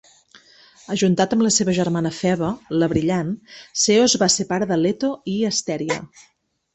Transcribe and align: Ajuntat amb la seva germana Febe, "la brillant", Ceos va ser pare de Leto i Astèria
Ajuntat 0.93 1.33
amb 1.35 1.43
la 1.47 1.49
seva 1.57 1.75
germana 1.79 2.11
Febe, 2.19 2.49
"la 2.83 2.87
brillant", 2.93 3.29
Ceos 3.81 4.15
va 4.23 4.31
ser 4.37 4.47
pare 4.53 4.69
de 4.73 4.79
Leto 4.85 5.13
i 5.35 5.37
Astèria 5.51 5.99